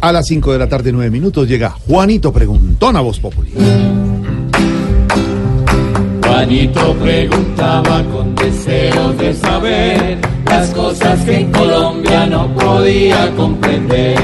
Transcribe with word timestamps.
A 0.00 0.12
las 0.12 0.28
5 0.28 0.52
de 0.52 0.58
la 0.60 0.68
tarde, 0.68 0.92
9 0.92 1.10
minutos, 1.10 1.48
llega 1.48 1.70
Juanito 1.70 2.32
Preguntón 2.32 2.96
a 2.96 3.00
Voz 3.00 3.18
Populi. 3.18 3.52
Juanito 6.24 6.94
preguntaba 7.02 8.04
con 8.04 8.32
deseos 8.36 9.18
de 9.18 9.34
saber 9.34 10.18
las 10.44 10.68
cosas 10.68 11.18
que 11.24 11.40
en 11.40 11.50
Colombia 11.50 12.26
no 12.26 12.46
podía 12.54 13.28
comprender. 13.34 14.16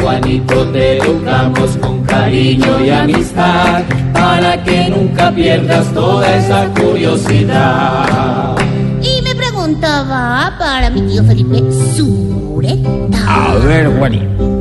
Juanito 0.00 0.64
te 0.68 0.98
educamos 0.98 1.76
con 1.78 2.04
cariño 2.04 2.84
y 2.84 2.90
amistad 2.90 3.82
para 4.12 4.62
que 4.62 4.88
nunca 4.90 5.34
pierdas 5.34 5.92
toda 5.92 6.36
esa 6.36 6.68
curiosidad. 6.68 8.56
Y 9.02 9.22
me 9.22 9.34
preguntaba 9.34 10.54
para 10.56 10.88
mi 10.88 11.02
tío 11.02 11.24
Felipe 11.24 11.64
Sureta. 11.96 12.88
A 13.26 13.56
ver, 13.56 13.88
Juanito. 13.98 14.55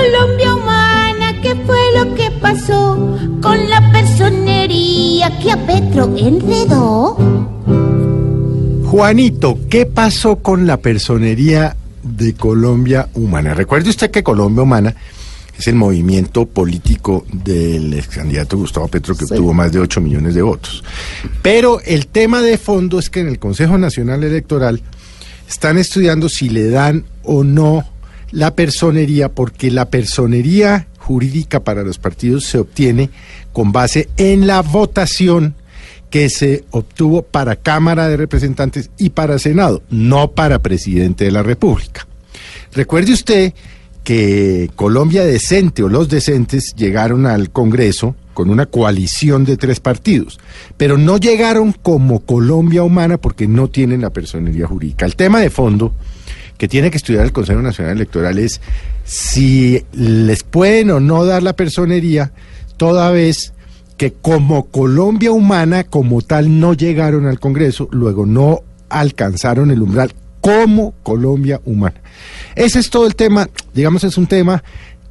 Colombia 0.00 0.54
humana, 0.54 1.40
¿qué 1.42 1.54
fue 1.66 1.78
lo 1.94 2.14
que 2.14 2.30
pasó? 2.40 3.18
Con 3.42 3.68
la 3.68 3.92
personería 3.92 5.38
que 5.38 5.52
a 5.52 5.66
Petro 5.66 6.16
enredó. 6.16 7.18
Juanito, 8.86 9.58
¿qué 9.68 9.84
pasó 9.84 10.36
con 10.36 10.66
la 10.66 10.78
personería 10.78 11.76
de 12.02 12.32
Colombia 12.32 13.10
Humana? 13.12 13.52
Recuerde 13.52 13.90
usted 13.90 14.10
que 14.10 14.22
Colombia 14.22 14.62
Humana 14.62 14.96
es 15.58 15.68
el 15.68 15.74
movimiento 15.74 16.46
político 16.46 17.26
del 17.30 17.92
ex 17.92 18.08
candidato 18.08 18.56
Gustavo 18.56 18.88
Petro 18.88 19.14
que 19.14 19.24
obtuvo 19.24 19.52
más 19.52 19.70
de 19.70 19.80
8 19.80 20.00
millones 20.00 20.34
de 20.34 20.40
votos. 20.40 20.82
Pero 21.42 21.78
el 21.84 22.06
tema 22.06 22.40
de 22.40 22.56
fondo 22.56 22.98
es 22.98 23.10
que 23.10 23.20
en 23.20 23.28
el 23.28 23.38
Consejo 23.38 23.76
Nacional 23.76 24.24
Electoral 24.24 24.80
están 25.46 25.76
estudiando 25.76 26.30
si 26.30 26.48
le 26.48 26.70
dan 26.70 27.04
o 27.22 27.44
no 27.44 27.84
la 28.30 28.54
personería, 28.54 29.30
porque 29.30 29.70
la 29.70 29.90
personería 29.90 30.86
jurídica 30.98 31.60
para 31.60 31.82
los 31.82 31.98
partidos 31.98 32.44
se 32.44 32.58
obtiene 32.58 33.10
con 33.52 33.72
base 33.72 34.08
en 34.16 34.46
la 34.46 34.62
votación 34.62 35.54
que 36.10 36.28
se 36.28 36.64
obtuvo 36.70 37.22
para 37.22 37.56
Cámara 37.56 38.08
de 38.08 38.16
Representantes 38.16 38.90
y 38.98 39.10
para 39.10 39.38
Senado, 39.38 39.82
no 39.90 40.32
para 40.32 40.58
presidente 40.58 41.24
de 41.24 41.30
la 41.30 41.42
República. 41.42 42.06
Recuerde 42.72 43.12
usted 43.12 43.54
que 44.04 44.70
Colombia 44.76 45.24
Decente 45.24 45.82
o 45.82 45.88
los 45.88 46.08
decentes 46.08 46.74
llegaron 46.76 47.26
al 47.26 47.50
Congreso 47.50 48.16
con 48.34 48.50
una 48.50 48.66
coalición 48.66 49.44
de 49.44 49.56
tres 49.56 49.80
partidos, 49.80 50.40
pero 50.76 50.96
no 50.96 51.18
llegaron 51.18 51.72
como 51.72 52.20
Colombia 52.20 52.82
Humana 52.82 53.18
porque 53.18 53.46
no 53.46 53.68
tienen 53.68 54.00
la 54.00 54.10
personería 54.10 54.66
jurídica. 54.66 55.06
El 55.06 55.16
tema 55.16 55.40
de 55.40 55.50
fondo 55.50 55.92
que 56.60 56.68
tiene 56.68 56.90
que 56.90 56.98
estudiar 56.98 57.24
el 57.24 57.32
Consejo 57.32 57.62
Nacional 57.62 57.96
Electoral 57.96 58.38
es 58.38 58.60
si 59.02 59.82
les 59.94 60.42
pueden 60.42 60.90
o 60.90 61.00
no 61.00 61.24
dar 61.24 61.42
la 61.42 61.54
personería, 61.54 62.32
toda 62.76 63.10
vez 63.10 63.54
que 63.96 64.12
como 64.12 64.66
Colombia 64.66 65.32
Humana, 65.32 65.84
como 65.84 66.20
tal, 66.20 66.60
no 66.60 66.74
llegaron 66.74 67.24
al 67.24 67.40
Congreso, 67.40 67.88
luego 67.92 68.26
no 68.26 68.60
alcanzaron 68.90 69.70
el 69.70 69.80
umbral 69.80 70.12
como 70.42 70.92
Colombia 71.02 71.62
Humana. 71.64 71.98
Ese 72.54 72.80
es 72.80 72.90
todo 72.90 73.06
el 73.06 73.14
tema, 73.14 73.48
digamos, 73.72 74.04
es 74.04 74.18
un 74.18 74.26
tema 74.26 74.62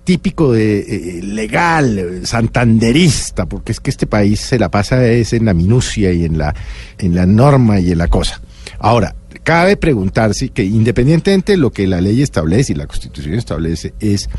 típico 0.04 0.54
de 0.54 0.82
eh, 0.82 1.24
legal, 1.24 2.22
santanderista, 2.26 3.48
porque 3.48 3.72
es 3.72 3.80
que 3.80 3.90
este 3.90 4.06
país 4.06 4.40
se 4.40 4.60
la 4.60 4.70
pasa 4.70 5.04
en 5.04 5.46
la 5.46 5.56
minucia 5.56 6.12
y 6.12 6.26
en 6.26 6.38
la, 6.38 6.54
en 7.00 7.16
la 7.16 7.26
norma 7.26 7.80
y 7.80 7.92
en 7.92 7.98
la 7.98 8.08
cosa. 8.08 8.40
Ahora, 8.78 9.16
cabe 9.50 9.78
preguntarse 9.78 10.50
que 10.50 10.64
independientemente 10.64 11.54
de 11.54 11.58
lo 11.58 11.72
que 11.72 11.88
la 11.88 12.02
ley 12.02 12.22
establece 12.22 12.74
y 12.74 12.76
la 12.76 12.86
constitución 12.86 13.34
establece, 13.34 13.96
es, 14.00 14.30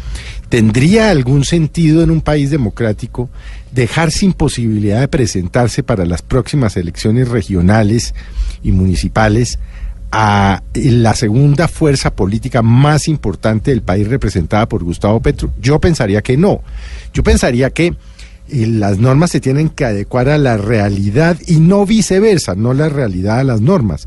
¿tendría 0.48 1.10
algún 1.10 1.44
sentido 1.44 2.04
en 2.04 2.12
un 2.12 2.20
país 2.20 2.48
democrático 2.48 3.28
dejar 3.72 4.12
sin 4.12 4.32
posibilidad 4.32 5.00
de 5.00 5.08
presentarse 5.08 5.82
para 5.82 6.06
las 6.06 6.22
próximas 6.22 6.76
elecciones 6.76 7.26
regionales 7.26 8.14
y 8.62 8.70
municipales 8.70 9.58
a 10.12 10.62
la 10.74 11.16
segunda 11.16 11.66
fuerza 11.66 12.14
política 12.14 12.62
más 12.62 13.08
importante 13.08 13.72
del 13.72 13.82
país 13.82 14.06
representada 14.06 14.68
por 14.68 14.84
Gustavo 14.84 15.18
Petro? 15.18 15.52
Yo 15.60 15.80
pensaría 15.80 16.22
que 16.22 16.36
no. 16.36 16.62
Yo 17.12 17.24
pensaría 17.24 17.70
que 17.70 17.86
eh, 17.86 17.94
las 18.48 18.98
normas 18.98 19.32
se 19.32 19.40
tienen 19.40 19.70
que 19.70 19.86
adecuar 19.86 20.28
a 20.28 20.38
la 20.38 20.56
realidad 20.56 21.36
y 21.48 21.56
no 21.56 21.84
viceversa, 21.84 22.54
no 22.54 22.74
la 22.74 22.88
realidad 22.88 23.40
a 23.40 23.44
las 23.44 23.60
normas. 23.60 24.06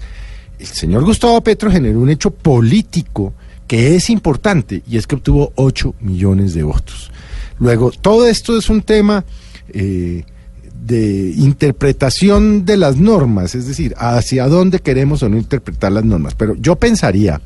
El 0.63 0.69
señor 0.69 1.03
Gustavo 1.03 1.41
Petro 1.41 1.69
generó 1.69 1.99
un 1.99 2.09
hecho 2.09 2.31
político 2.31 3.33
que 3.67 3.97
es 3.97 4.09
importante 4.09 4.81
y 4.89 4.95
es 4.95 5.05
que 5.05 5.15
obtuvo 5.15 5.51
8 5.55 5.95
millones 5.99 6.53
de 6.53 6.63
votos. 6.63 7.11
Luego, 7.59 7.91
todo 7.91 8.25
esto 8.25 8.57
es 8.57 8.69
un 8.69 8.81
tema 8.81 9.25
eh, 9.67 10.23
de 10.85 11.33
interpretación 11.35 12.63
de 12.63 12.77
las 12.77 12.95
normas, 12.95 13.55
es 13.55 13.67
decir, 13.67 13.93
hacia 13.97 14.47
dónde 14.47 14.79
queremos 14.79 15.21
o 15.21 15.27
no 15.27 15.37
interpretar 15.37 15.91
las 15.91 16.05
normas. 16.05 16.33
Pero 16.33 16.55
yo 16.55 16.77
pensaría, 16.77 17.41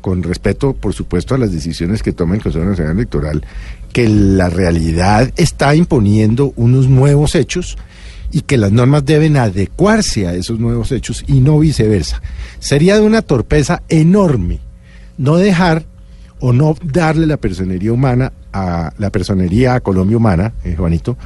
con 0.00 0.24
respeto, 0.24 0.72
por 0.72 0.92
supuesto, 0.92 1.36
a 1.36 1.38
las 1.38 1.52
decisiones 1.52 2.02
que 2.02 2.12
toma 2.12 2.34
el 2.34 2.42
Consejo 2.42 2.64
Nacional 2.64 2.96
Electoral, 2.96 3.44
que 3.92 4.08
la 4.08 4.50
realidad 4.50 5.32
está 5.36 5.76
imponiendo 5.76 6.52
unos 6.56 6.88
nuevos 6.88 7.36
hechos 7.36 7.78
y 8.32 8.42
que 8.42 8.56
las 8.56 8.72
normas 8.72 9.04
deben 9.04 9.36
adecuarse 9.36 10.26
a 10.26 10.34
esos 10.34 10.58
nuevos 10.58 10.92
hechos 10.92 11.24
y 11.26 11.40
no 11.40 11.58
viceversa. 11.58 12.22
Sería 12.58 12.96
de 12.96 13.02
una 13.02 13.22
torpeza 13.22 13.82
enorme 13.88 14.60
no 15.18 15.36
dejar 15.36 15.84
o 16.38 16.52
no 16.52 16.74
darle 16.82 17.26
la 17.26 17.36
personería 17.36 17.92
humana 17.92 18.32
a 18.52 18.92
la 18.98 19.10
personería 19.10 19.74
a 19.74 19.80
Colombia 19.80 20.16
humana, 20.16 20.54
eh, 20.64 20.74
Juanito, 20.76 21.16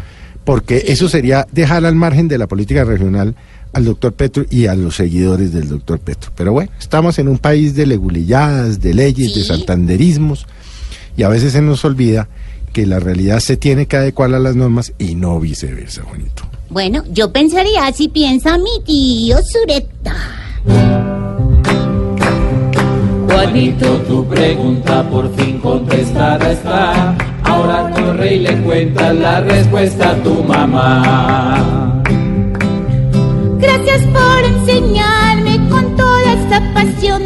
porque 0.45 0.85
eso 0.89 1.09
sería 1.09 1.47
dejar 1.53 1.85
al 1.87 1.95
margen 1.95 2.29
de 2.29 2.39
la 2.39 2.49
política 2.49 2.85
regional 2.85 3.35
al 3.73 3.85
doctor 3.85 4.13
Petro 4.13 4.45
y 4.51 4.67
a 4.67 4.75
los 4.75 4.97
seguidores 4.97 5.53
del 5.53 5.69
doctor 5.69 5.99
Petro. 5.99 6.31
Pero 6.37 6.53
bueno, 6.53 6.71
estamos 6.79 7.19
en 7.19 7.29
un 7.29 7.39
país 7.39 7.75
de 7.75 7.87
legulilladas, 7.87 8.81
de 8.81 8.95
leyes, 8.95 9.35
de 9.35 9.45
santanderismos, 9.45 10.47
y 11.17 11.23
a 11.25 11.29
veces 11.29 11.53
se 11.53 11.63
nos 11.63 11.85
olvida 11.85 12.29
que 12.73 12.87
la 12.87 13.01
realidad 13.01 13.41
se 13.41 13.57
tiene 13.57 13.87
que 13.87 13.97
adecuar 13.97 14.33
a 14.35 14.39
las 14.39 14.57
normas 14.57 14.93
y 14.99 15.15
no 15.15 15.39
viceversa, 15.41 16.03
Juanito. 16.03 16.54
Bueno, 16.71 17.05
yo 17.11 17.33
pensaría 17.33 17.87
así 17.87 18.09
piensa 18.09 18.59
mi 18.59 18.83
tío 18.85 19.37
Sureta. 19.43 20.15
Juanito, 23.29 23.87
tu 24.09 24.25
pregunta 24.27 25.03
por 25.11 25.33
fin 25.37 25.59
contestada 25.59 26.53
está. 26.53 27.15
Ahora 27.45 27.91
corre 27.91 28.35
y 28.35 28.39
le 28.41 28.57
cuentas 28.63 29.15
la 29.15 29.41
respuesta 29.41 30.11
a 30.11 30.17
tu 30.23 30.43
mamá. 30.43 32.03
Gracias 33.59 34.03
por 34.07 34.45
enseñarme 34.45 35.69
con 35.69 35.97
toda 35.97 36.33
esta 36.33 36.75
pasión, 36.75 37.23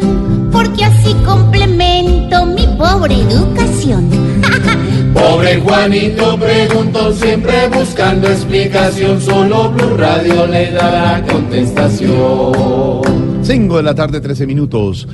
Juanito 5.60 6.38
preguntó 6.38 7.12
siempre 7.12 7.68
buscando 7.68 8.28
explicación, 8.28 9.20
solo 9.20 9.70
Blue 9.70 9.96
Radio 9.96 10.46
le 10.46 10.70
da 10.72 10.90
la 10.90 11.26
contestación. 11.26 13.02
5 13.42 13.76
de 13.76 13.82
la 13.82 13.94
tarde, 13.94 14.20
13 14.20 14.46
minutos. 14.46 15.06